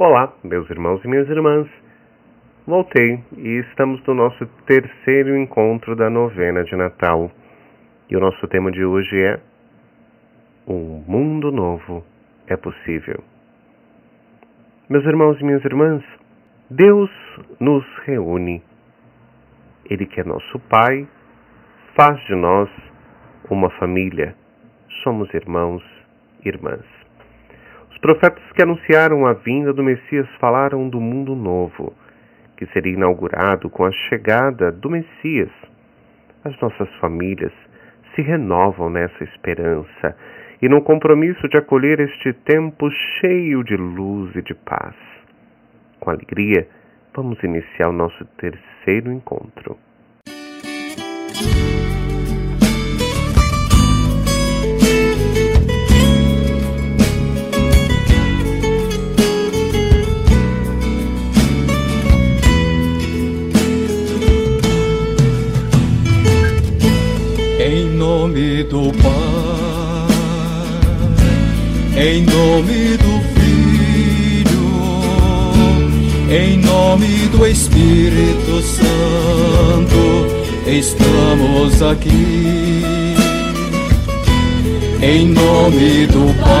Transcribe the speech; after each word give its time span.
Olá, 0.00 0.32
meus 0.44 0.70
irmãos 0.70 1.04
e 1.04 1.08
minhas 1.08 1.28
irmãs. 1.28 1.68
Voltei 2.64 3.20
e 3.36 3.48
estamos 3.68 4.00
no 4.06 4.14
nosso 4.14 4.46
terceiro 4.64 5.36
encontro 5.36 5.96
da 5.96 6.08
novena 6.08 6.62
de 6.62 6.76
Natal. 6.76 7.28
E 8.08 8.16
o 8.16 8.20
nosso 8.20 8.46
tema 8.46 8.70
de 8.70 8.84
hoje 8.84 9.20
é 9.20 9.40
Um 10.68 11.02
mundo 11.04 11.50
novo 11.50 12.04
é 12.46 12.56
possível. 12.56 13.24
Meus 14.88 15.04
irmãos 15.04 15.40
e 15.40 15.44
minhas 15.44 15.64
irmãs, 15.64 16.04
Deus 16.70 17.10
nos 17.58 17.84
reúne. 18.04 18.62
Ele 19.90 20.06
que 20.06 20.20
é 20.20 20.24
nosso 20.24 20.60
Pai, 20.70 21.08
faz 21.96 22.24
de 22.26 22.36
nós 22.36 22.70
uma 23.50 23.68
família. 23.70 24.36
Somos 25.02 25.28
irmãos 25.34 25.82
e 26.44 26.48
irmãs. 26.48 26.97
Os 27.98 28.00
profetas 28.00 28.44
que 28.54 28.62
anunciaram 28.62 29.26
a 29.26 29.32
vinda 29.32 29.72
do 29.72 29.82
Messias 29.82 30.28
falaram 30.38 30.88
do 30.88 31.00
mundo 31.00 31.34
novo, 31.34 31.92
que 32.56 32.64
seria 32.66 32.92
inaugurado 32.92 33.68
com 33.68 33.84
a 33.84 33.90
chegada 33.90 34.70
do 34.70 34.88
Messias. 34.88 35.50
As 36.44 36.56
nossas 36.60 36.88
famílias 37.00 37.50
se 38.14 38.22
renovam 38.22 38.88
nessa 38.88 39.24
esperança 39.24 40.16
e 40.62 40.68
no 40.68 40.80
compromisso 40.80 41.48
de 41.48 41.58
acolher 41.58 41.98
este 41.98 42.32
tempo 42.32 42.88
cheio 43.20 43.64
de 43.64 43.76
luz 43.76 44.32
e 44.36 44.42
de 44.42 44.54
paz. 44.54 44.94
Com 45.98 46.10
alegria, 46.10 46.68
vamos 47.12 47.42
iniciar 47.42 47.88
o 47.88 47.92
nosso 47.92 48.24
terceiro 48.36 49.10
encontro. 49.10 49.76
Nome 68.38 68.62
do 68.64 68.92
Pai, 69.02 70.06
em 71.96 72.22
nome 72.22 72.96
do 72.96 73.20
Filho, 73.34 74.68
em 76.30 76.58
nome 76.58 77.26
do 77.32 77.44
Espírito 77.44 78.62
Santo, 78.62 80.26
estamos 80.68 81.82
aqui. 81.82 82.84
Em 85.02 85.26
nome 85.26 86.06
do 86.06 86.32
Pai, 86.40 86.54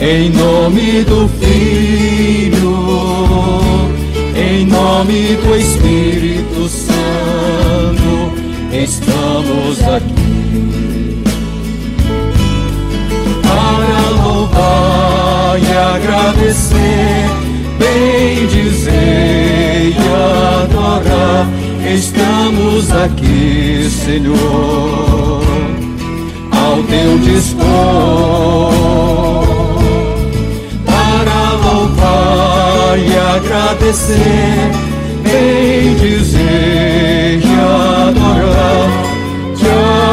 em 0.00 0.30
nome 0.30 1.04
do 1.04 1.28
Filho, 1.38 2.76
em 4.36 4.66
nome 4.66 5.36
do 5.36 5.56
Espírito 5.56 6.68
Santo 6.68 6.89
estamos 8.82 9.82
aqui 9.82 11.22
para 13.42 14.10
louvar 14.22 15.58
e 15.58 15.70
agradecer, 15.96 17.28
bem 17.78 18.46
dizer 18.46 19.92
e 19.92 19.96
adorar. 20.64 21.46
Estamos 21.92 22.90
aqui, 22.92 23.90
Senhor, 23.90 25.42
ao 26.52 26.82
teu 26.84 27.18
dispor 27.18 28.72
para 30.86 31.52
louvar 31.64 32.98
e 32.98 33.12
agradecer, 33.36 34.70
bem 35.24 35.94
dizer 35.96 36.49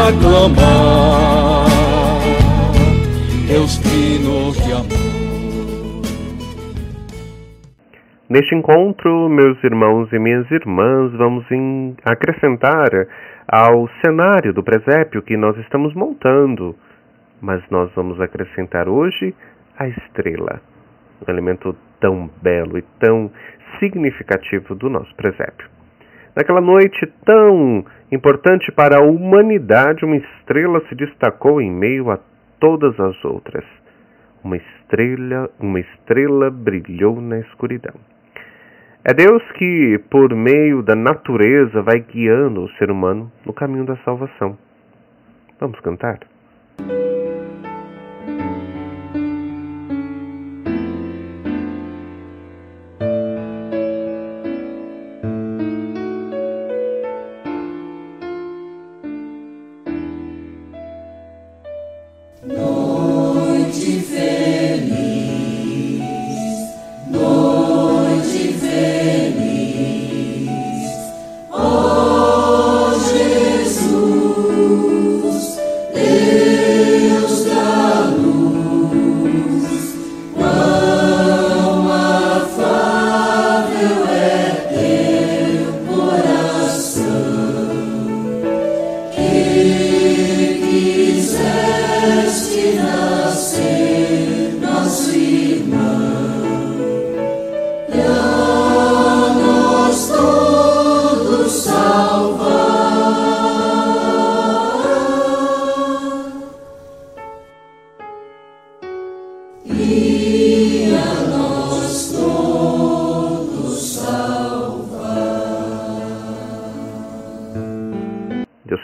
aclamar, 0.08 1.68
Deus 3.46 3.78
Trino 3.80 4.54
de 4.54 4.72
amor. 4.72 5.08
Neste 8.30 8.56
encontro, 8.56 9.28
meus 9.30 9.62
irmãos 9.64 10.12
e 10.14 10.20
minhas 10.20 10.50
irmãs, 10.52 11.12
vamos 11.14 11.46
acrescentar 12.06 12.90
ao 13.48 13.90
cenário 14.02 14.54
do 14.54 14.64
presépio 14.64 15.22
que 15.22 15.36
nós 15.36 15.58
estamos 15.58 15.94
montando, 15.94 16.76
mas 17.42 17.62
nós 17.70 17.92
vamos 17.94 18.20
acrescentar 18.22 18.88
hoje 18.88 19.36
a 19.78 19.88
estrela, 19.90 20.62
um 21.22 21.32
elemento 21.32 21.76
tão 22.00 22.30
belo 22.42 22.78
e 22.78 22.82
tão 23.00 23.30
significativo 23.80 24.74
do 24.74 24.90
nosso 24.90 25.14
presépio. 25.16 25.68
Naquela 26.36 26.62
noite 26.62 27.06
tão 27.26 27.84
importante 28.12 28.72
para 28.72 28.98
a 28.98 29.04
humanidade, 29.04 30.06
uma 30.06 30.18
estrela 30.18 30.82
se 30.88 30.96
destacou 30.96 31.62
em 31.62 31.72
meio 31.72 32.10
a 32.10 32.20
todas 32.60 33.00
as 33.00 33.24
outras. 33.26 33.66
Uma 34.44 34.58
estrela, 34.58 35.50
uma 35.60 35.80
estrela 35.80 36.50
brilhou 36.50 37.20
na 37.20 37.40
escuridão. 37.40 37.96
É 39.04 39.14
Deus 39.14 39.42
que, 39.54 40.00
por 40.10 40.34
meio 40.36 40.82
da 40.82 40.96
natureza, 40.96 41.82
vai 41.82 42.00
guiando 42.00 42.64
o 42.64 42.70
ser 42.72 42.92
humano 42.92 43.32
no 43.46 43.54
caminho 43.54 43.86
da 43.86 43.96
salvação. 43.98 44.58
Vamos 45.60 45.80
cantar? 45.80 46.20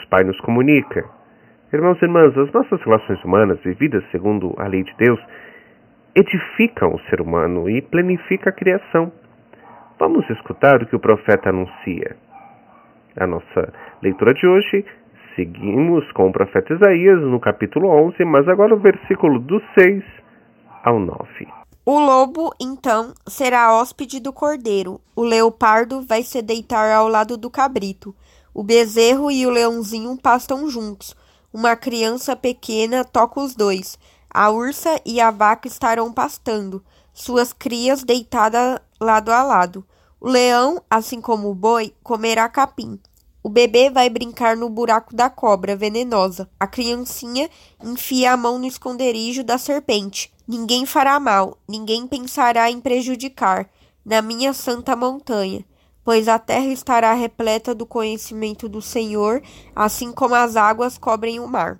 Deus 0.04 0.06
Pai 0.06 0.24
nos 0.24 0.38
comunica. 0.40 1.04
Irmãos 1.72 2.00
e 2.00 2.04
irmãs, 2.04 2.36
as 2.36 2.52
nossas 2.52 2.80
relações 2.82 3.22
humanas, 3.24 3.58
vividas 3.62 4.04
segundo 4.10 4.54
a 4.58 4.66
lei 4.66 4.82
de 4.82 4.94
Deus, 4.96 5.20
edificam 6.14 6.94
o 6.94 7.00
ser 7.08 7.20
humano 7.20 7.68
e 7.68 7.82
planificam 7.82 8.50
a 8.50 8.52
criação. 8.52 9.12
Vamos 9.98 10.28
escutar 10.30 10.82
o 10.82 10.86
que 10.86 10.96
o 10.96 11.00
profeta 11.00 11.50
anuncia. 11.50 12.16
A 13.16 13.26
nossa 13.26 13.72
leitura 14.02 14.34
de 14.34 14.46
hoje, 14.46 14.84
seguimos 15.34 16.10
com 16.12 16.28
o 16.28 16.32
profeta 16.32 16.74
Isaías 16.74 17.20
no 17.20 17.40
capítulo 17.40 17.88
11, 17.88 18.24
mas 18.24 18.48
agora 18.48 18.74
o 18.74 18.78
versículo 18.78 19.38
do 19.40 19.60
6 19.78 20.04
ao 20.84 20.98
9. 20.98 21.48
O 21.86 21.98
lobo, 21.98 22.50
então, 22.60 23.12
será 23.26 23.74
hóspede 23.74 24.20
do 24.20 24.32
cordeiro, 24.32 25.00
o 25.14 25.22
leopardo 25.22 26.00
vai 26.00 26.22
se 26.22 26.40
deitar 26.40 26.90
ao 26.90 27.08
lado 27.08 27.36
do 27.36 27.50
cabrito, 27.50 28.14
o 28.54 28.62
bezerro 28.62 29.30
e 29.30 29.44
o 29.44 29.50
leãozinho 29.50 30.16
pastam 30.16 30.70
juntos, 30.70 31.14
uma 31.52 31.76
criança 31.76 32.34
pequena 32.36 33.04
toca 33.04 33.40
os 33.40 33.54
dois, 33.54 33.98
a 34.30 34.50
ursa 34.50 35.00
e 35.04 35.20
a 35.20 35.30
vaca 35.30 35.68
estarão 35.68 36.12
pastando, 36.12 36.82
suas 37.12 37.52
crias 37.52 38.02
deitadas 38.02 38.80
lado 39.00 39.30
a 39.30 39.42
lado. 39.42 39.84
O 40.20 40.28
leão, 40.28 40.82
assim 40.88 41.20
como 41.20 41.50
o 41.50 41.54
boi, 41.54 41.94
comerá 42.02 42.48
capim. 42.48 42.98
O 43.42 43.48
bebê 43.48 43.90
vai 43.90 44.08
brincar 44.08 44.56
no 44.56 44.70
buraco 44.70 45.14
da 45.14 45.28
cobra 45.28 45.76
venenosa. 45.76 46.48
A 46.58 46.66
criancinha 46.66 47.50
enfia 47.82 48.32
a 48.32 48.36
mão 48.36 48.58
no 48.58 48.66
esconderijo 48.66 49.44
da 49.44 49.58
serpente. 49.58 50.32
Ninguém 50.48 50.86
fará 50.86 51.20
mal, 51.20 51.58
ninguém 51.68 52.06
pensará 52.06 52.70
em 52.70 52.80
prejudicar, 52.80 53.68
na 54.04 54.20
minha 54.20 54.52
santa 54.52 54.96
montanha, 54.96 55.64
pois 56.04 56.28
a 56.28 56.38
terra 56.38 56.66
estará 56.66 57.12
repleta 57.14 57.74
do 57.74 57.86
conhecimento 57.86 58.68
do 58.68 58.82
Senhor, 58.82 59.40
assim 59.74 60.12
como 60.14 60.34
as 60.34 60.56
águas 60.56 60.98
cobrem 60.98 61.40
o 61.40 61.48
mar. 61.48 61.78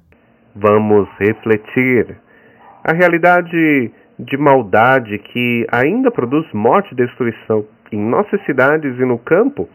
Vamos 0.54 1.08
refletir. 1.18 2.16
A 2.82 2.92
realidade 2.92 3.92
de 4.18 4.36
maldade 4.36 5.18
que 5.18 5.66
ainda 5.70 6.10
produz 6.10 6.46
morte 6.52 6.92
e 6.92 6.96
destruição 6.96 7.66
em 7.92 7.98
nossas 7.98 8.42
cidades 8.44 8.98
e 8.98 9.04
no 9.04 9.18
campo 9.18 9.68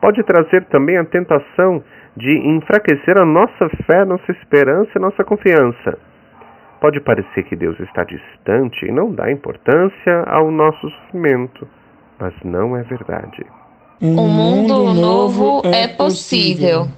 pode 0.00 0.22
trazer 0.24 0.64
também 0.66 0.98
a 0.98 1.04
tentação 1.04 1.82
de 2.16 2.30
enfraquecer 2.30 3.16
a 3.18 3.24
nossa 3.24 3.68
fé, 3.86 4.04
nossa 4.04 4.30
esperança 4.32 4.90
e 4.96 5.00
nossa 5.00 5.24
confiança. 5.24 5.98
Pode 6.80 7.00
parecer 7.00 7.44
que 7.44 7.56
Deus 7.56 7.78
está 7.80 8.04
distante 8.04 8.84
e 8.84 8.92
não 8.92 9.12
dá 9.12 9.30
importância 9.30 10.22
ao 10.26 10.50
nosso 10.50 10.88
sofrimento, 10.90 11.66
mas 12.20 12.34
não 12.44 12.76
é 12.76 12.82
verdade. 12.82 13.44
Um 14.02 14.28
mundo 14.28 14.92
novo 14.92 15.62
é 15.64 15.86
possível. 15.86 16.90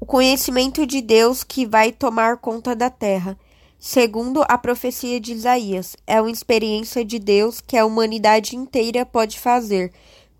O 0.00 0.06
conhecimento 0.06 0.86
de 0.86 1.00
Deus 1.00 1.42
que 1.42 1.66
vai 1.66 1.90
tomar 1.90 2.36
conta 2.36 2.76
da 2.76 2.88
terra. 2.88 3.36
Segundo 3.78 4.44
a 4.48 4.56
profecia 4.56 5.20
de 5.20 5.32
Isaías, 5.32 5.96
é 6.06 6.20
uma 6.20 6.30
experiência 6.30 7.04
de 7.04 7.18
Deus 7.18 7.60
que 7.60 7.76
a 7.76 7.84
humanidade 7.84 8.54
inteira 8.54 9.04
pode 9.04 9.38
fazer. 9.38 9.92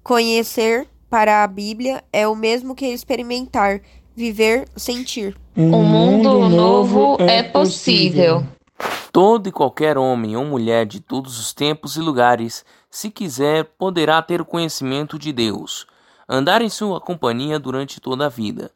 Conhecer 0.05 0.87
para 1.11 1.43
a 1.43 1.47
Bíblia 1.49 2.03
é 2.13 2.29
o 2.29 2.37
mesmo 2.37 2.75
que 2.75 2.87
experimentar, 2.87 3.81
viver, 4.15 4.69
sentir. 4.77 5.37
Um 5.57 5.83
mundo 5.83 6.49
novo 6.49 7.17
é 7.21 7.43
possível. 7.43 8.45
Todo 9.13 9.49
e 9.49 9.53
qualquer 9.53 9.99
homem 9.99 10.37
ou 10.37 10.45
mulher 10.45 10.87
de 10.87 11.01
todos 11.01 11.39
os 11.39 11.53
tempos 11.53 11.97
e 11.97 12.01
lugares, 12.01 12.65
se 12.91 13.11
quiser, 13.11 13.65
poderá 13.79 14.23
ter 14.23 14.41
o 14.41 14.45
conhecimento 14.45 15.19
de 15.19 15.33
Deus, 15.33 15.87
andar 16.29 16.63
em 16.63 16.69
sua 16.69 17.01
companhia 17.01 17.59
durante 17.59 18.01
toda 18.01 18.27
a 18.27 18.29
vida. 18.29 18.71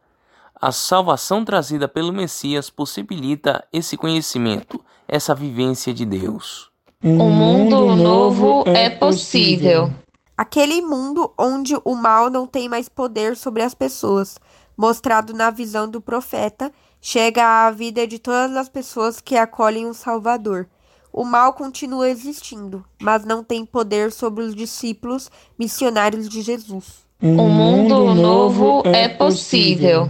A 0.61 0.73
salvação 0.73 1.45
trazida 1.45 1.87
pelo 1.87 2.12
Messias 2.12 2.69
possibilita 2.69 3.65
esse 3.73 3.97
conhecimento, 3.97 4.85
essa 5.06 5.35
vivência 5.35 5.95
de 5.95 6.05
Deus. 6.05 6.71
Um 7.03 7.31
mundo 7.31 7.95
novo 7.95 8.65
é 8.67 8.91
possível. 8.91 9.93
Aquele 10.37 10.83
mundo 10.83 11.33
onde 11.39 11.77
o 11.85 11.95
mal 11.95 12.29
não 12.29 12.47
tem 12.47 12.69
mais 12.69 12.89
poder 12.89 13.37
sobre 13.37 13.62
as 13.62 13.73
pessoas, 13.73 14.37
mostrado 14.77 15.33
na 15.33 15.50
visão 15.50 15.89
do 15.89 16.00
profeta, 16.00 16.73
chega 17.00 17.67
à 17.67 17.71
vida 17.71 18.06
de 18.06 18.19
todas 18.19 18.56
as 18.56 18.69
pessoas 18.69 19.21
que 19.21 19.37
acolhem 19.37 19.87
o 19.87 19.95
Salvador. 19.95 20.69
O 21.12 21.25
mal 21.25 21.53
continua 21.53 22.09
existindo, 22.09 22.85
mas 23.00 23.25
não 23.25 23.43
tem 23.43 23.65
poder 23.65 24.12
sobre 24.12 24.45
os 24.45 24.55
discípulos 24.55 25.31
missionários 25.59 26.29
de 26.29 26.43
Jesus. 26.43 27.08
Um 27.20 27.49
mundo 27.49 28.15
novo 28.15 28.85
é 28.87 29.09
possível. 29.09 30.06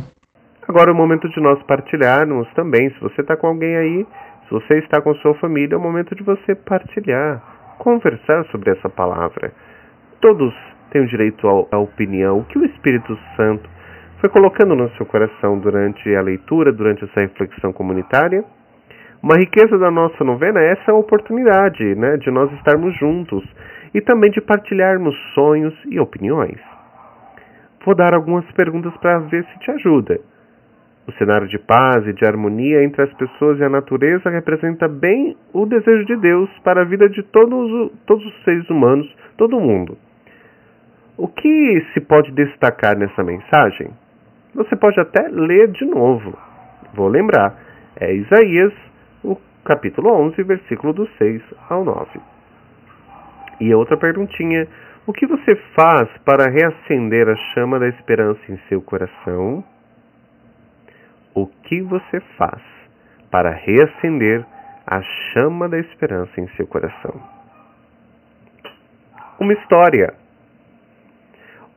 Agora 0.69 0.90
é 0.90 0.93
o 0.93 0.94
momento 0.94 1.26
de 1.31 1.40
nós 1.40 1.58
partilharmos 1.62 2.46
também. 2.52 2.90
Se 2.90 3.00
você 3.00 3.22
está 3.22 3.34
com 3.34 3.46
alguém 3.46 3.75
aí, 3.78 4.06
se 4.44 4.50
você 4.50 4.75
está 4.75 5.00
com 5.00 5.14
sua 5.14 5.32
família, 5.37 5.75
é 5.75 5.78
o 5.78 5.81
momento 5.81 6.14
de 6.14 6.22
você 6.22 6.55
partilhar, 6.55 7.43
conversar 7.78 8.44
sobre 8.50 8.72
essa 8.72 8.90
palavra. 8.90 9.55
Todos 10.20 10.52
têm 10.90 11.00
o 11.00 11.08
direito 11.08 11.49
à 11.49 11.78
opinião. 11.78 12.40
O 12.40 12.44
que 12.44 12.58
o 12.58 12.66
Espírito 12.66 13.19
Santo 13.37 13.66
foi 14.20 14.28
colocando 14.28 14.76
no 14.76 14.90
seu 14.99 15.06
coração 15.06 15.58
durante 15.58 16.14
a 16.14 16.20
leitura, 16.20 16.70
durante 16.70 17.04
essa 17.04 17.20
reflexão 17.20 17.72
comunitária? 17.72 18.44
Uma 19.22 19.37
riqueza 19.37 19.78
da 19.78 19.90
nossa 19.90 20.22
novena 20.22 20.61
é 20.61 20.72
essa 20.72 20.93
oportunidade 20.93 21.94
né, 21.94 22.19
de 22.19 22.31
nós 22.31 22.52
estarmos 22.52 22.94
juntos 22.99 23.43
e 23.94 24.00
também 24.02 24.31
de 24.31 24.43
partilharmos 24.43 25.16
sonhos 25.32 25.72
e 25.87 25.99
opiniões. 25.99 26.61
Vou 27.88 27.94
dar 27.94 28.12
algumas 28.12 28.44
perguntas 28.52 28.94
para 28.99 29.19
ver 29.19 29.46
se 29.46 29.58
te 29.61 29.70
ajuda. 29.70 30.20
O 31.06 31.12
cenário 31.12 31.49
de 31.49 31.58
paz 31.58 32.06
e 32.06 32.12
de 32.12 32.23
harmonia 32.23 32.85
entre 32.85 33.00
as 33.00 33.11
pessoas 33.14 33.58
e 33.58 33.64
a 33.64 33.69
natureza 33.70 34.29
representa 34.29 34.87
bem 34.87 35.35
o 35.55 35.64
desejo 35.64 36.05
de 36.05 36.14
Deus 36.17 36.50
para 36.62 36.82
a 36.82 36.85
vida 36.85 37.08
de 37.08 37.23
todos, 37.23 37.90
todos 38.05 38.26
os 38.26 38.44
seres 38.44 38.69
humanos, 38.69 39.11
todo 39.38 39.58
mundo. 39.58 39.96
O 41.17 41.29
que 41.29 41.82
se 41.94 42.00
pode 42.02 42.31
destacar 42.32 42.94
nessa 42.94 43.25
mensagem? 43.25 43.88
Você 44.55 44.76
pode 44.76 45.00
até 45.00 45.26
ler 45.26 45.69
de 45.69 45.87
novo. 45.87 46.37
Vou 46.93 47.08
lembrar. 47.08 47.56
É 47.99 48.12
Isaías, 48.12 48.75
o 49.25 49.35
capítulo 49.64 50.12
11, 50.26 50.43
versículo 50.43 50.93
do 50.93 51.08
6 51.17 51.40
ao 51.70 51.87
9. 51.87 52.20
E 53.62 53.75
outra 53.75 53.96
perguntinha: 53.96 54.69
o 55.08 55.12
que 55.14 55.26
você 55.26 55.56
faz 55.75 56.06
para 56.22 56.50
reacender 56.50 57.31
a 57.31 57.34
chama 57.55 57.78
da 57.78 57.88
esperança 57.88 58.40
em 58.46 58.58
seu 58.69 58.82
coração? 58.82 59.64
O 61.34 61.46
que 61.46 61.81
você 61.81 62.20
faz 62.37 62.60
para 63.31 63.50
reacender 63.50 64.44
a 64.87 65.00
chama 65.32 65.66
da 65.66 65.78
esperança 65.78 66.38
em 66.38 66.46
seu 66.49 66.66
coração? 66.66 67.19
Uma 69.40 69.55
história. 69.55 70.12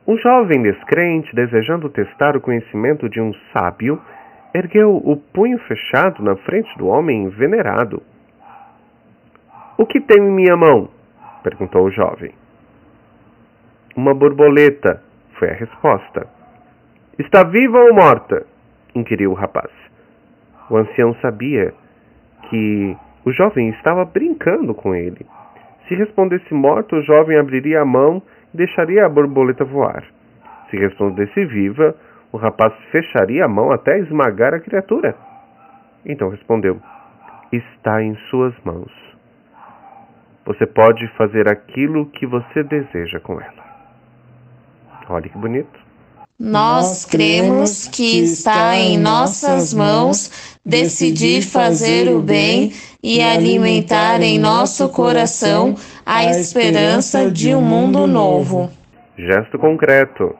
Um 0.06 0.18
jovem 0.18 0.60
descrente, 0.60 1.34
desejando 1.34 1.88
testar 1.88 2.36
o 2.36 2.40
conhecimento 2.40 3.08
de 3.08 3.18
um 3.18 3.32
sábio, 3.50 3.98
ergueu 4.52 4.94
o 4.94 5.16
punho 5.16 5.58
fechado 5.60 6.22
na 6.22 6.36
frente 6.36 6.76
do 6.76 6.86
homem 6.86 7.30
venerado. 7.30 8.02
O 9.78 9.86
que 9.86 10.02
tem 10.02 10.22
em 10.22 10.30
minha 10.30 10.54
mão? 10.54 10.90
perguntou 11.42 11.86
o 11.86 11.90
jovem. 11.90 12.41
Uma 13.96 14.14
borboleta, 14.14 15.02
foi 15.38 15.50
a 15.50 15.54
resposta. 15.54 16.26
Está 17.18 17.42
viva 17.44 17.78
ou 17.78 17.94
morta? 17.94 18.46
inquiriu 18.94 19.30
o 19.30 19.34
rapaz. 19.34 19.70
O 20.70 20.76
ancião 20.76 21.14
sabia 21.16 21.74
que 22.48 22.96
o 23.24 23.32
jovem 23.32 23.68
estava 23.70 24.04
brincando 24.04 24.74
com 24.74 24.94
ele. 24.94 25.26
Se 25.88 25.94
respondesse 25.94 26.52
morto, 26.54 26.96
o 26.96 27.02
jovem 27.02 27.38
abriria 27.38 27.80
a 27.80 27.84
mão 27.84 28.22
deixaria 28.52 29.06
a 29.06 29.08
borboleta 29.08 29.64
voar. 29.64 30.04
Se 30.70 30.76
respondesse 30.76 31.44
viva, 31.46 31.94
o 32.30 32.36
rapaz 32.36 32.72
fecharia 32.90 33.44
a 33.44 33.48
mão 33.48 33.70
até 33.72 33.98
esmagar 33.98 34.54
a 34.54 34.60
criatura. 34.60 35.14
Então 36.04 36.28
respondeu: 36.28 36.80
Está 37.52 38.02
em 38.02 38.14
suas 38.30 38.54
mãos. 38.64 38.92
Você 40.44 40.66
pode 40.66 41.06
fazer 41.16 41.50
aquilo 41.50 42.06
que 42.06 42.26
você 42.26 42.62
deseja 42.64 43.20
com 43.20 43.40
ela. 43.40 43.71
Olha 45.12 45.28
que 45.28 45.36
bonito. 45.36 45.78
Nós 46.40 47.04
cremos 47.04 47.86
que 47.86 48.24
está 48.24 48.74
em 48.76 48.98
nossas 48.98 49.74
mãos 49.74 50.56
decidir 50.64 51.42
fazer 51.42 52.08
o 52.08 52.22
bem 52.22 52.72
e 53.02 53.20
alimentar 53.20 54.22
em 54.22 54.38
nosso 54.38 54.88
coração 54.88 55.74
a 56.06 56.24
esperança 56.24 57.30
de 57.30 57.54
um 57.54 57.60
mundo 57.60 58.06
novo. 58.06 58.70
Gesto 59.18 59.58
concreto. 59.58 60.34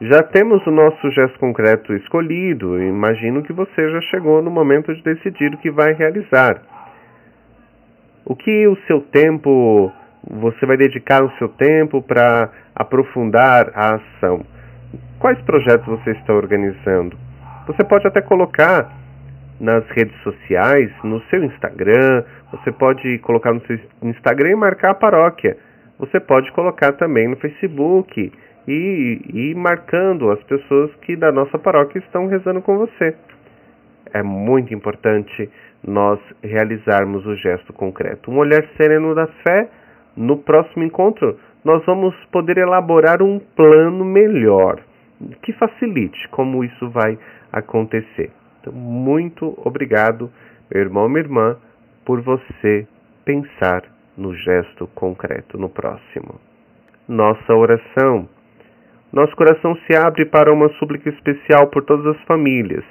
Já 0.00 0.22
temos 0.22 0.64
o 0.64 0.70
nosso 0.70 1.10
gesto 1.10 1.38
concreto 1.40 1.92
escolhido. 1.94 2.80
Imagino 2.80 3.42
que 3.42 3.52
você 3.52 3.90
já 3.90 4.00
chegou 4.12 4.40
no 4.40 4.50
momento 4.50 4.94
de 4.94 5.02
decidir 5.02 5.52
o 5.52 5.58
que 5.58 5.72
vai 5.72 5.92
realizar. 5.92 6.62
O 8.24 8.36
que 8.36 8.68
o 8.68 8.76
seu 8.86 9.00
tempo, 9.00 9.92
você 10.30 10.64
vai 10.66 10.76
dedicar 10.76 11.22
o 11.22 11.30
seu 11.38 11.48
tempo 11.48 12.02
para 12.02 12.50
aprofundar 12.74 13.70
a 13.74 13.96
ação? 13.96 14.44
Quais 15.18 15.40
projetos 15.42 15.86
você 15.86 16.12
está 16.12 16.32
organizando? 16.34 17.16
Você 17.66 17.84
pode 17.84 18.06
até 18.06 18.20
colocar 18.20 18.90
nas 19.60 19.86
redes 19.90 20.16
sociais, 20.22 20.90
no 21.02 21.20
seu 21.30 21.42
Instagram, 21.44 22.24
você 22.50 22.72
pode 22.72 23.18
colocar 23.18 23.52
no 23.52 23.60
seu 23.66 23.78
Instagram 24.02 24.50
e 24.50 24.54
marcar 24.56 24.90
a 24.90 24.94
paróquia. 24.94 25.56
Você 25.98 26.18
pode 26.20 26.50
colocar 26.52 26.92
também 26.92 27.28
no 27.28 27.36
Facebook 27.36 28.32
e 28.66 29.20
ir 29.32 29.54
marcando 29.54 30.30
as 30.30 30.42
pessoas 30.44 30.94
que 31.02 31.16
da 31.16 31.30
nossa 31.30 31.58
paróquia 31.58 31.98
estão 31.98 32.26
rezando 32.26 32.60
com 32.60 32.78
você. 32.78 33.14
É 34.12 34.22
muito 34.22 34.74
importante 34.74 35.50
nós 35.86 36.18
realizarmos 36.42 37.26
o 37.26 37.36
gesto 37.36 37.72
concreto. 37.72 38.30
Um 38.30 38.38
olhar 38.38 38.64
sereno 38.76 39.14
da 39.14 39.26
fé, 39.26 39.68
no 40.16 40.38
próximo 40.38 40.84
encontro, 40.84 41.38
nós 41.64 41.84
vamos 41.86 42.14
poder 42.26 42.58
elaborar 42.58 43.22
um 43.22 43.38
plano 43.38 44.04
melhor 44.04 44.80
que 45.42 45.52
facilite 45.52 46.28
como 46.28 46.64
isso 46.64 46.90
vai 46.90 47.18
acontecer. 47.52 48.30
Então, 48.60 48.72
muito 48.72 49.54
obrigado, 49.64 50.30
meu 50.72 50.82
irmão, 50.82 51.08
minha 51.08 51.20
irmã, 51.20 51.56
por 52.04 52.20
você 52.20 52.86
pensar 53.24 53.82
no 54.16 54.34
gesto 54.34 54.86
concreto 54.94 55.58
no 55.58 55.68
próximo. 55.68 56.40
Nossa 57.08 57.54
oração. 57.54 58.28
nosso 59.12 59.34
coração 59.36 59.76
se 59.86 59.96
abre 59.96 60.24
para 60.24 60.52
uma 60.52 60.68
súplica 60.70 61.08
especial 61.08 61.68
por 61.68 61.84
todas 61.84 62.06
as 62.16 62.22
famílias. 62.24 62.84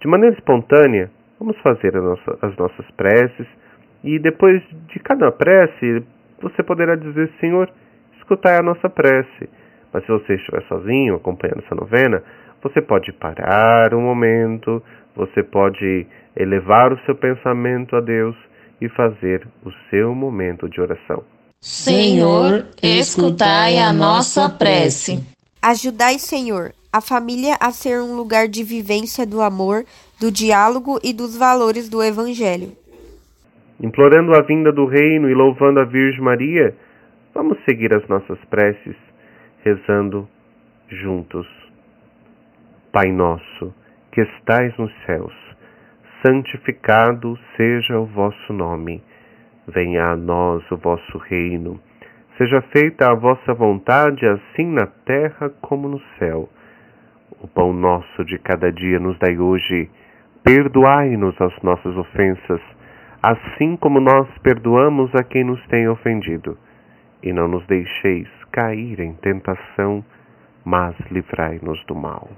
De 0.00 0.06
maneira 0.06 0.34
espontânea, 0.36 1.10
vamos 1.38 1.58
fazer 1.58 1.92
nossa, 1.94 2.38
as 2.42 2.56
nossas 2.56 2.88
preces 2.92 3.46
e 4.04 4.18
depois 4.18 4.62
de 4.88 4.98
cada 5.00 5.32
prece, 5.32 6.04
você 6.40 6.62
poderá 6.62 6.96
dizer: 6.96 7.30
Senhor, 7.40 7.70
escutai 8.18 8.56
a 8.56 8.62
nossa 8.62 8.88
prece. 8.88 9.48
Mas 9.92 10.04
se 10.04 10.12
você 10.12 10.34
estiver 10.34 10.62
sozinho 10.68 11.14
acompanhando 11.14 11.62
essa 11.64 11.74
novena, 11.74 12.22
você 12.62 12.82
pode 12.82 13.12
parar 13.12 13.94
um 13.94 14.00
momento, 14.00 14.82
você 15.14 15.42
pode 15.42 16.06
elevar 16.36 16.92
o 16.92 16.98
seu 17.06 17.14
pensamento 17.14 17.96
a 17.96 18.00
Deus 18.00 18.36
e 18.80 18.88
fazer 18.90 19.46
o 19.64 19.70
seu 19.88 20.14
momento 20.14 20.68
de 20.68 20.80
oração. 20.80 21.22
Senhor, 21.60 22.66
escutai 22.82 23.78
a 23.78 23.92
nossa 23.92 24.48
prece. 24.50 25.24
Ajudai, 25.62 26.18
Senhor, 26.18 26.72
a 26.92 27.00
família 27.00 27.56
a 27.58 27.70
ser 27.72 28.00
um 28.00 28.14
lugar 28.14 28.48
de 28.48 28.62
vivência 28.62 29.26
do 29.26 29.40
amor, 29.40 29.84
do 30.20 30.30
diálogo 30.30 31.00
e 31.02 31.12
dos 31.12 31.36
valores 31.36 31.88
do 31.88 32.02
Evangelho. 32.02 32.72
Implorando 33.80 34.34
a 34.34 34.40
vinda 34.40 34.72
do 34.72 34.86
Reino 34.86 35.28
e 35.28 35.34
louvando 35.34 35.80
a 35.80 35.84
Virgem 35.84 36.22
Maria, 36.22 36.74
vamos 37.34 37.58
seguir 37.68 37.92
as 37.92 38.06
nossas 38.08 38.42
preces, 38.46 38.96
rezando 39.62 40.26
juntos. 40.88 41.46
Pai 42.90 43.12
nosso, 43.12 43.74
que 44.10 44.22
estais 44.22 44.74
nos 44.78 44.90
céus, 45.04 45.34
santificado 46.24 47.38
seja 47.54 47.98
o 47.98 48.06
vosso 48.06 48.52
nome. 48.52 49.02
Venha 49.68 50.06
a 50.06 50.16
nós 50.16 50.64
o 50.70 50.76
vosso 50.78 51.18
reino. 51.18 51.78
Seja 52.38 52.62
feita 52.72 53.10
a 53.10 53.14
vossa 53.14 53.52
vontade, 53.52 54.26
assim 54.26 54.72
na 54.72 54.86
terra 54.86 55.50
como 55.60 55.86
no 55.86 56.00
céu. 56.18 56.48
O 57.42 57.46
pão 57.46 57.74
nosso 57.74 58.24
de 58.24 58.38
cada 58.38 58.72
dia 58.72 58.98
nos 58.98 59.18
dai 59.18 59.38
hoje. 59.38 59.90
Perdoai-nos 60.42 61.38
as 61.40 61.62
nossas 61.62 61.94
ofensas, 61.96 62.60
assim 63.22 63.76
como 63.76 64.00
nós 64.00 64.28
perdoamos 64.38 65.14
a 65.14 65.22
quem 65.22 65.44
nos 65.44 65.64
tem 65.66 65.88
ofendido. 65.88 66.58
E 67.22 67.32
não 67.32 67.48
nos 67.48 67.66
deixeis 67.66 68.28
cair 68.52 69.00
em 69.00 69.14
tentação, 69.14 70.04
mas 70.64 70.94
livrai-nos 71.10 71.84
do 71.86 71.94
mal 71.94 72.28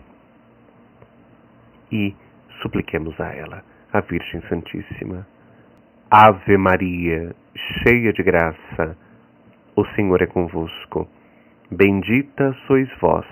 e 1.91 2.15
supliquemos 2.61 3.19
a 3.21 3.35
ela, 3.35 3.63
a 3.93 4.01
Virgem 4.01 4.41
Santíssima. 4.49 5.27
Ave 6.11 6.57
Maria, 6.57 7.35
cheia 7.83 8.13
de 8.13 8.23
graça, 8.23 8.97
o 9.77 9.85
Senhor 9.95 10.23
é 10.23 10.27
convosco. 10.27 11.09
Bendita 11.71 12.55
sois 12.67 12.89
vós 13.01 13.27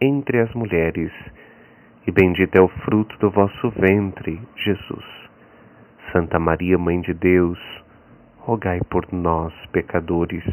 entre 0.00 0.40
as 0.40 0.52
mulheres, 0.54 1.12
e 2.06 2.10
bendito 2.10 2.56
é 2.56 2.62
o 2.62 2.68
fruto 2.68 3.18
do 3.18 3.30
vosso 3.30 3.70
ventre, 3.70 4.40
Jesus. 4.56 5.19
Santa 6.12 6.38
Maria, 6.38 6.76
Mãe 6.76 7.00
de 7.00 7.14
Deus, 7.14 7.58
rogai 8.38 8.80
por 8.90 9.06
nós, 9.12 9.52
pecadores, 9.72 10.44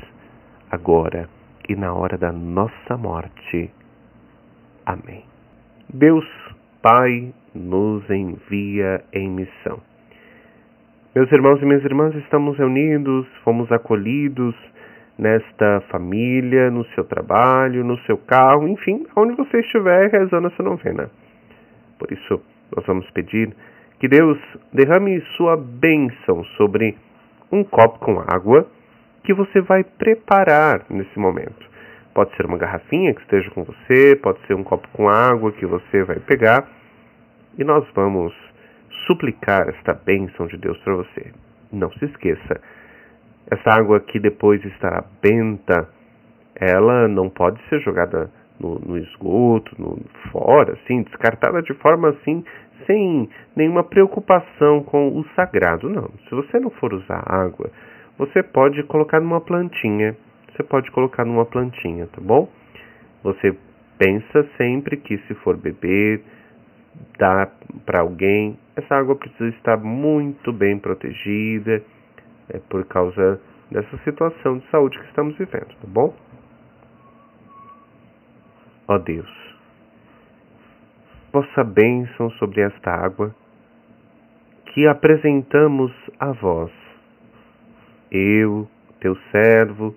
agora 0.70 1.28
e 1.68 1.76
na 1.76 1.94
hora 1.94 2.18
da 2.18 2.32
nossa 2.32 2.96
morte. 2.98 3.72
Amém. 4.86 5.24
Deus 5.94 6.26
Pai 6.82 7.34
nos 7.56 8.08
envia 8.10 9.04
em 9.12 9.30
missão. 9.30 9.80
Meus 11.16 11.32
irmãos 11.32 11.62
e 11.62 11.66
minhas 11.66 11.84
irmãs, 11.84 12.14
estamos 12.16 12.58
reunidos, 12.58 13.26
fomos 13.44 13.72
acolhidos 13.72 14.56
nesta 15.18 15.82
família, 15.90 16.70
no 16.70 16.86
seu 16.94 17.04
trabalho, 17.04 17.84
no 17.84 17.98
seu 18.02 18.18
carro, 18.18 18.68
enfim, 18.68 19.06
onde 19.16 19.36
você 19.36 19.60
estiver 19.60 20.12
rezando 20.12 20.48
essa 20.48 20.62
novena. 20.62 21.10
Por 21.98 22.12
isso, 22.12 22.40
nós 22.76 22.86
vamos 22.86 23.10
pedir 23.12 23.52
que 24.00 24.08
Deus 24.08 24.38
derrame 24.72 25.22
sua 25.36 25.58
bênção 25.58 26.44
sobre 26.56 26.98
um 27.52 27.64
copo 27.64 28.00
com 28.00 28.20
água 28.20 28.68
que 29.24 29.34
você 29.34 29.62
vai 29.62 29.84
preparar 29.84 30.86
nesse 30.90 31.18
momento. 31.18 31.66
Pode 32.14 32.36
ser 32.36 32.46
uma 32.46 32.58
garrafinha 32.58 33.14
que 33.14 33.22
esteja 33.22 33.50
com 33.52 33.64
você, 33.64 34.16
pode 34.16 34.40
ser 34.48 34.54
um 34.56 34.64
copo 34.64 34.88
com 34.94 35.10
água 35.10 35.52
que 35.52 35.66
você 35.66 36.04
vai 36.04 36.20
pegar 36.20 36.68
e 37.58 37.64
nós 37.64 37.86
vamos 37.94 38.34
suplicar 39.06 39.68
esta 39.70 39.94
bênção 39.94 40.48
de 40.48 40.58
Deus 40.58 40.78
para 40.80 40.96
você. 40.96 41.32
Não 41.72 41.92
se 41.92 42.06
esqueça, 42.06 42.62
essa 43.50 43.70
água 43.72 44.00
que 44.00 44.20
depois 44.20 44.64
estará 44.66 45.04
benta, 45.22 45.88
ela 46.56 47.08
não 47.08 47.30
pode 47.30 47.62
ser 47.70 47.80
jogada 47.82 48.30
no, 48.60 48.80
no 48.80 48.98
esgoto, 48.98 49.74
no, 49.80 50.00
fora, 50.32 50.74
assim, 50.74 51.04
descartada 51.04 51.62
de 51.62 51.74
forma 51.76 52.10
assim, 52.10 52.44
sem 52.86 53.30
nenhuma 53.56 53.84
preocupação 53.84 54.84
com 54.84 55.18
o 55.18 55.26
sagrado. 55.36 55.90
Não. 55.90 56.10
Se 56.28 56.36
você 56.36 56.60
não 56.60 56.70
for 56.70 56.94
usar 56.94 57.24
água, 57.26 57.70
você 58.18 58.44
pode 58.44 58.84
colocar 58.84 59.20
numa 59.20 59.42
plantinha 59.42 60.16
você 60.58 60.64
pode 60.64 60.90
colocar 60.90 61.24
numa 61.24 61.46
plantinha, 61.46 62.08
tá 62.08 62.20
bom? 62.20 62.50
Você 63.22 63.56
pensa 64.00 64.44
sempre 64.58 64.98
que 64.98 65.20
se 65.20 65.36
for 65.36 65.56
beber, 65.56 66.24
dar 67.20 67.52
para 67.86 68.02
alguém, 68.02 68.58
essa 68.76 68.96
água 68.96 69.16
precisa 69.16 69.50
estar 69.50 69.78
muito 69.78 70.52
bem 70.52 70.80
protegida 70.80 71.84
é, 72.50 72.58
por 72.58 72.84
causa 72.86 73.40
dessa 73.70 73.98
situação 74.00 74.58
de 74.58 74.68
saúde 74.72 74.98
que 74.98 75.06
estamos 75.06 75.38
vivendo, 75.38 75.68
tá 75.68 75.88
bom? 75.88 76.16
Ó 78.88 78.98
Deus, 78.98 79.47
vossa 81.38 81.64
bênção 81.64 82.32
sobre 82.32 82.62
esta 82.62 82.90
água 82.90 83.36
que 84.74 84.88
apresentamos 84.88 85.92
a 86.20 86.32
vós, 86.32 86.72
eu, 88.12 88.68
teu 89.00 89.16
servo, 89.32 89.96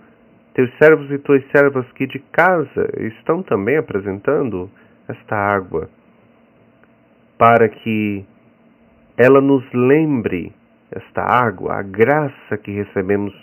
teus 0.53 0.71
servos 0.77 1.11
e 1.11 1.19
tuas 1.19 1.43
servas 1.51 1.91
que 1.93 2.07
de 2.07 2.19
casa 2.19 2.91
estão 2.99 3.43
também 3.43 3.79
apresentando 3.79 4.71
esta 5.09 5.35
água, 5.35 5.89
para 7.39 7.69
que 7.71 8.25
ela 9.17 9.41
nos 9.41 9.65
lembre, 9.73 10.53
esta 10.91 11.23
água, 11.23 11.77
a 11.77 11.83
graça 11.83 12.59
que 12.63 12.71
recebemos 12.71 13.35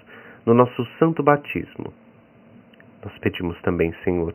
no 0.45 0.53
nosso 0.53 0.85
santo 0.99 1.23
batismo. 1.23 1.91
Nós 3.03 3.17
pedimos 3.19 3.59
também, 3.61 3.91
Senhor, 4.03 4.33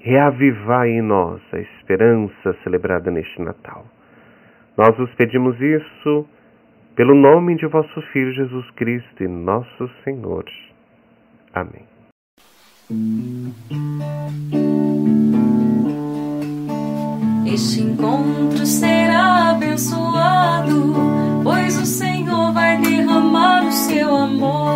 reavivai 0.00 0.90
em 0.90 1.02
nós 1.02 1.40
a 1.52 1.58
esperança 1.58 2.56
celebrada 2.64 3.10
neste 3.10 3.40
Natal. 3.40 3.84
Nós 4.76 4.96
vos 4.96 5.12
pedimos 5.14 5.60
isso 5.60 6.26
pelo 6.96 7.14
nome 7.14 7.56
de 7.56 7.66
vosso 7.66 8.00
Filho 8.12 8.32
Jesus 8.32 8.70
Cristo 8.72 9.22
e 9.22 9.28
nosso 9.28 9.90
Senhor. 10.04 10.44
Amém. 11.52 11.84
Este 17.46 17.82
encontro 17.82 18.64
será 18.64 19.50
abençoado, 19.50 20.94
pois 21.42 21.76
o 21.78 21.86
Senhor 21.86 22.52
vai 22.52 22.80
derramar 22.80 23.66
o 23.66 23.72
seu 23.72 24.14
amor. 24.14 24.69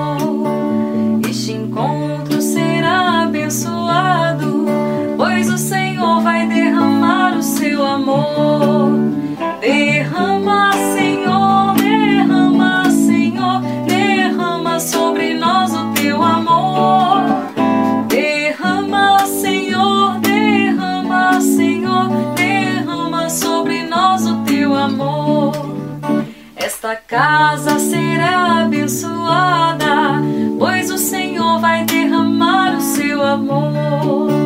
Esta 26.85 26.97
casa 26.97 27.79
será 27.79 28.65
abençoada, 28.65 30.21
pois 30.59 30.91
o 30.91 30.99
Senhor 30.99 31.59
vai 31.59 31.83
derramar 31.85 32.77
o 32.77 32.81
seu 32.83 33.23
amor. 33.23 34.44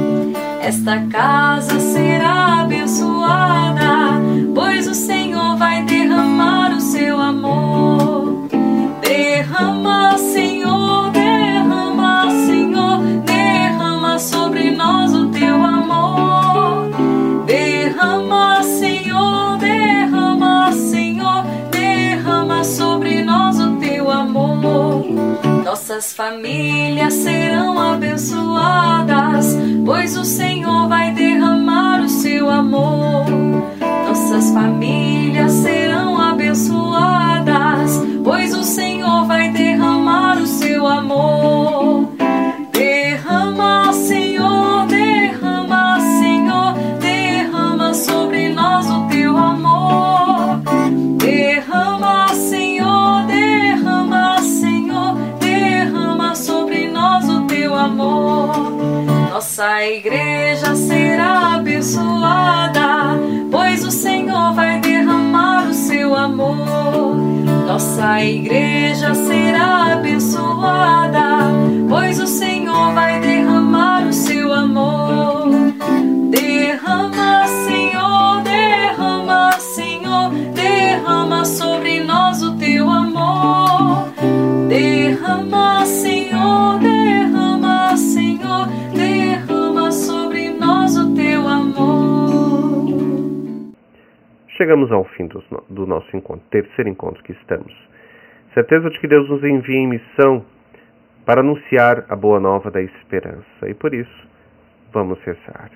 Esta 0.69 1.01
casa 1.07 1.81
será 1.81 2.61
abençoada, 2.61 4.21
pois 4.55 4.87
o 4.87 4.93
Senhor 4.95 5.57
vai 5.57 5.83
derramar 5.85 6.77
o 6.77 6.81
seu 6.83 7.19
amor. 7.19 8.47
Derrama, 9.01 9.78
Nossas 25.99 26.13
famílias 26.13 27.13
serão 27.13 27.77
abençoadas, 27.77 29.57
pois 29.85 30.17
o 30.17 30.25
Senhor 30.25 30.89
vai 30.89 31.13
derramar 31.13 32.03
o 32.03 32.09
seu 32.09 32.49
amor. 32.49 33.25
Nossas 34.07 34.49
famílias 34.53 35.51
serão 35.51 36.17
abençoadas, 36.17 37.28
igreja 59.91 60.75
será 60.75 61.55
abençoada, 61.55 63.19
pois 63.51 63.85
o 63.85 63.91
Senhor 63.91 64.53
vai 64.53 64.81
derramar 64.81 65.69
o 65.69 65.75
seu 65.75 66.15
amor. 66.15 67.17
Nossa 67.67 68.23
igreja 68.23 69.15
será 69.15 69.95
abençoada, 69.95 71.51
pois 71.89 72.21
o 72.21 72.27
Senhor 72.27 72.93
vai 72.93 73.21
derramar 73.21 73.68
Chegamos 94.69 94.93
ao 94.93 95.03
fim 95.17 95.27
do, 95.29 95.43
do 95.71 95.87
nosso 95.87 96.15
encontro, 96.15 96.43
terceiro 96.51 96.91
encontro 96.91 97.23
que 97.25 97.33
estamos. 97.33 97.73
Certeza 98.53 98.91
de 98.91 99.01
que 99.01 99.09
Deus 99.09 99.27
nos 99.31 99.43
envia 99.43 99.79
em 99.79 99.89
missão 99.89 100.45
para 101.25 101.41
anunciar 101.41 102.05
a 102.07 102.15
boa 102.15 102.39
nova 102.39 102.71
da 102.71 102.83
esperança. 102.83 103.67
E 103.67 103.73
por 103.73 103.95
isso, 103.95 104.29
vamos 104.93 105.19
rezar. 105.21 105.71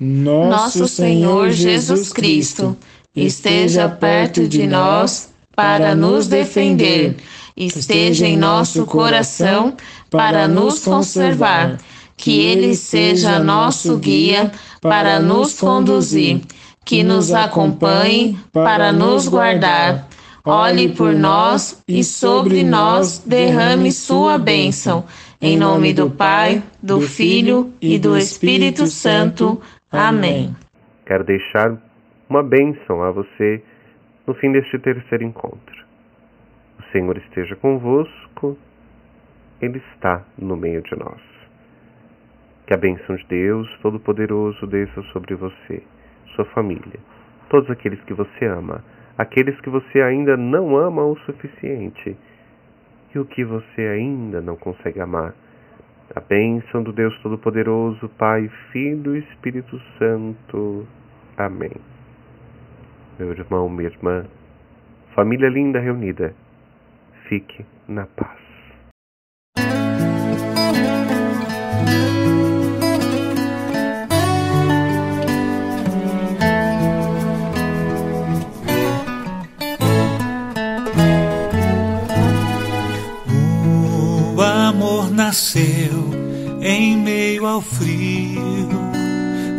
Nosso 0.00 0.88
Senhor 0.88 1.50
Jesus 1.50 2.10
Cristo 2.10 2.74
esteja 3.14 3.86
perto 3.86 4.48
de 4.48 4.66
nós 4.66 5.34
para 5.54 5.94
nos 5.94 6.28
defender, 6.28 7.16
esteja 7.54 8.26
em 8.26 8.38
nosso 8.38 8.86
coração 8.86 9.76
para 10.10 10.48
nos 10.48 10.82
conservar, 10.82 11.76
que 12.16 12.46
Ele 12.46 12.74
seja 12.74 13.38
nosso 13.38 13.98
guia 13.98 14.50
para 14.80 15.20
nos 15.20 15.60
conduzir, 15.60 16.40
que 16.84 17.02
nos 17.02 17.32
acompanhe 17.32 18.36
para 18.52 18.92
nos 18.92 19.28
guardar. 19.28 20.06
Olhe 20.44 20.88
por 20.94 21.12
nós 21.12 21.82
e 21.86 22.02
sobre 22.02 22.64
nós 22.64 23.20
derrame 23.20 23.92
sua 23.92 24.38
bênção. 24.38 25.04
Em 25.40 25.56
nome 25.56 25.92
do 25.92 26.10
Pai, 26.10 26.62
do 26.82 27.00
Filho 27.00 27.72
e 27.80 27.98
do 27.98 28.16
Espírito 28.16 28.86
Santo. 28.86 29.60
Amém. 29.90 30.54
Quero 31.06 31.24
deixar 31.24 31.76
uma 32.28 32.42
bênção 32.42 33.02
a 33.02 33.10
você 33.10 33.62
no 34.26 34.34
fim 34.34 34.50
deste 34.52 34.78
terceiro 34.78 35.24
encontro. 35.24 35.84
O 36.78 36.92
Senhor 36.92 37.16
esteja 37.18 37.54
convosco, 37.56 38.56
Ele 39.60 39.82
está 39.94 40.24
no 40.38 40.56
meio 40.56 40.82
de 40.82 40.96
nós. 40.98 41.20
Que 42.66 42.74
a 42.74 42.78
bênção 42.78 43.16
de 43.16 43.26
Deus 43.28 43.68
Todo-Poderoso 43.82 44.66
desça 44.66 45.02
sobre 45.12 45.34
você, 45.34 45.82
sua 46.34 46.44
família, 46.46 46.98
todos 47.48 47.70
aqueles 47.70 48.00
que 48.04 48.14
você 48.14 48.46
ama, 48.46 48.82
aqueles 49.16 49.58
que 49.60 49.70
você 49.70 50.00
ainda 50.00 50.36
não 50.36 50.76
ama 50.76 51.04
o 51.04 51.16
suficiente 51.20 52.16
e 53.14 53.18
o 53.18 53.24
que 53.24 53.44
você 53.44 53.82
ainda 53.82 54.40
não 54.40 54.56
consegue 54.56 55.00
amar. 55.00 55.34
A 56.14 56.20
bênção 56.20 56.82
do 56.82 56.92
Deus 56.92 57.16
Todo-Poderoso, 57.22 58.08
Pai, 58.18 58.50
Filho 58.70 59.16
e 59.16 59.20
Espírito 59.20 59.80
Santo. 59.98 60.86
Amém. 61.36 61.72
Meu 63.18 63.30
irmão, 63.30 63.68
minha 63.68 63.88
irmã, 63.88 64.24
família 65.14 65.48
linda 65.48 65.78
reunida, 65.78 66.34
fique 67.28 67.64
na 67.88 68.06
paz. 68.06 68.41
Nasceu 85.32 86.10
em 86.60 86.94
meio 86.94 87.46
ao 87.46 87.62
frio 87.62 88.68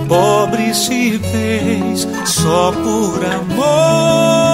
pobre 0.07 0.73
se 0.73 1.19
fez 1.19 2.07
só 2.25 2.71
por 2.71 3.23
amor. 3.25 4.53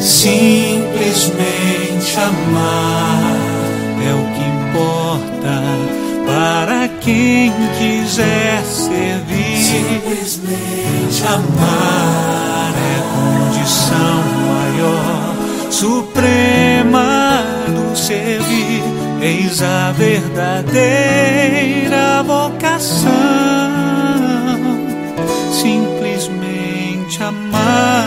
Simplesmente 0.00 2.16
amar 2.18 3.36
é 4.02 4.14
o 4.14 4.24
que 4.34 4.44
importa 4.56 5.62
para 6.26 6.88
quem 7.00 7.52
quiser 7.78 8.62
servir. 8.64 9.58
Simplesmente 9.58 11.24
amar 11.26 12.74
é 12.76 13.00
condição 13.14 14.22
maior, 14.46 15.34
suprema 15.70 17.44
do 17.68 17.96
servir. 17.96 18.82
Eis 19.20 19.62
a 19.62 19.92
verdadeira 19.92 21.85
vocação. 22.76 23.10
Simplesmente 25.50 27.22
amar. 27.22 28.06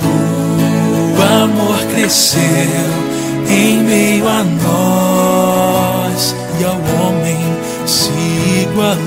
O 0.00 1.22
amor 1.42 1.78
cresceu 1.94 2.40
em 3.48 3.82
meio 3.82 4.28
a 4.28 4.44
nós 4.44 6.34
e 6.60 6.64
ao 6.64 6.76
homem 6.76 7.38
se 7.86 8.10
igualou, 8.62 8.98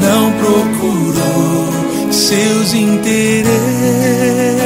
não 0.00 0.32
procurou 0.32 1.68
seus 2.12 2.74
interesses, 2.74 4.57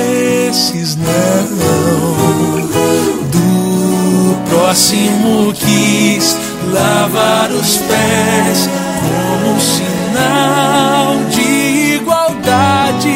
próximo 4.83 5.53
quis 5.55 6.37
lavar 6.73 7.51
os 7.53 7.77
pés 7.79 8.69
como 8.99 9.61
sinal 9.61 11.17
de 11.31 11.95
igualdade. 11.95 13.11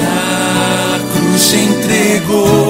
Na 0.00 0.98
cruz 1.12 1.54
entregou 1.54 2.69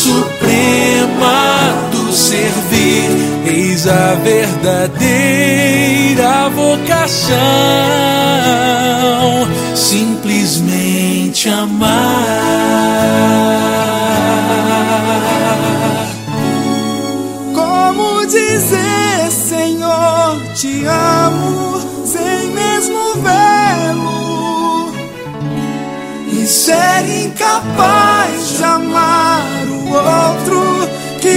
suprema 0.00 1.74
do 1.92 2.10
servir, 2.12 3.10
eis 3.46 3.86
a 3.86 4.14
verdadeira 4.14 4.88
vocação. 6.48 7.89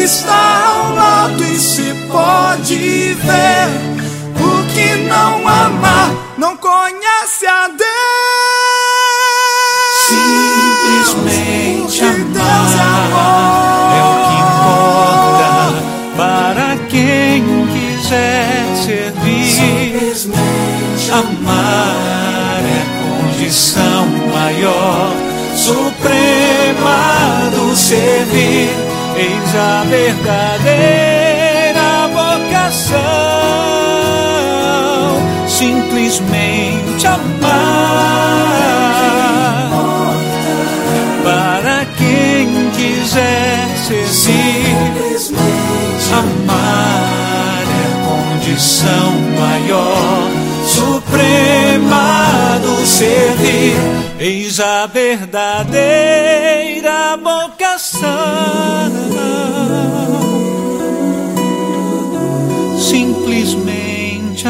Está 0.04 0.66
ao 0.68 0.96
lado 0.96 1.44
e 1.44 1.58
se 1.58 1.94
pode 2.12 3.14
ver. 3.14 3.70
O 4.36 4.66
que 4.74 4.96
não 5.08 5.48
ama 5.48 6.14
não 6.38 6.58
conhece 6.58 7.46
a 7.48 7.68
Deus. 7.68 7.84
Simplesmente 10.10 12.04
é 12.04 12.08
amar 12.08 13.94
é 13.96 14.02
o 14.10 14.16
que 14.28 14.36
importa 14.92 15.52
para 16.18 16.68
quem 16.90 17.44
quiser 17.68 18.66
servir. 18.86 19.24
Amar 21.14 22.62
é 22.66 22.84
condição 23.04 24.08
maior, 24.34 25.14
suprema 25.56 27.52
do 27.52 27.76
servir. 27.76 28.83
Eis 29.16 29.56
a 29.56 29.84
verdadeira 29.84 31.04
vocação, 32.08 32.98
simplesmente 35.48 37.06
amar. 37.08 37.34
Para 41.24 41.86
quem 41.98 42.70
quiser 42.72 43.68
servir, 43.88 44.76
amar 46.12 47.64
é 47.64 47.88
condição 48.08 49.12
maior, 49.40 50.30
suprema 50.68 52.60
do 52.62 52.86
servir. 52.86 53.78
Eis 54.20 54.60
a 54.60 54.86
verdadeira 54.88 56.24
vocação, 57.18 57.43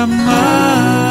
simplesmente 0.03 0.23
amar. 0.23 1.02